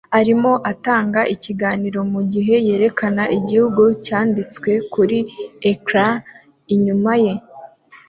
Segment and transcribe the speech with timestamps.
[0.19, 5.17] arimo atanga ikiganiro mugihe yerekana igihugu cyanditswe kuri
[5.71, 6.13] ecran
[6.73, 7.33] inyuma ye